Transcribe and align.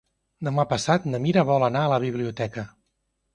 Demà 0.45 0.63
passat 0.71 1.05
na 1.11 1.19
Mira 1.25 1.43
vol 1.51 1.67
anar 1.67 1.85
a 1.89 1.93
la 1.93 2.01
biblioteca. 2.05 2.65